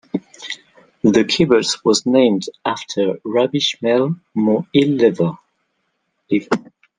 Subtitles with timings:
[1.03, 5.37] The kibbutz was named after Rabbi Shmuel Mohilever.